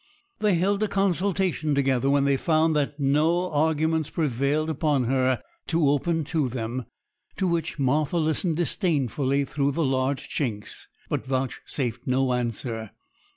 They 0.39 0.55
held 0.55 0.81
a 0.81 0.87
consultation 0.87 1.75
together 1.75 2.09
when 2.09 2.25
they 2.25 2.35
found 2.35 2.75
that 2.75 2.99
no 2.99 3.51
arguments 3.51 4.09
prevailed 4.09 4.67
upon 4.67 5.03
her 5.03 5.43
to 5.67 5.87
open 5.91 6.23
to 6.23 6.49
them, 6.49 6.87
to 7.37 7.45
which 7.45 7.77
Martha 7.77 8.17
listened 8.17 8.57
disdainfully 8.57 9.45
through 9.45 9.73
the 9.73 9.85
large 9.85 10.27
chinks, 10.27 10.87
but 11.07 11.27
vouchsafed 11.27 12.07
no 12.07 12.33
answer. 12.33 12.89